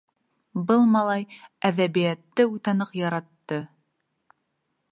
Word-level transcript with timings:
Был 0.69 0.85
малай 0.93 1.25
әҙәбиәтте 1.69 2.47
үтә 2.55 2.75
ныҡ 2.79 2.97
яратты. 3.01 3.61